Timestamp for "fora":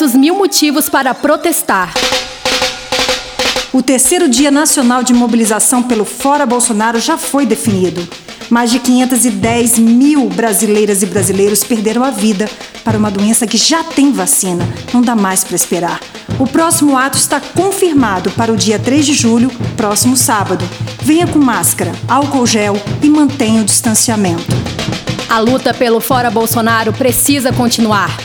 6.06-6.46, 26.00-26.30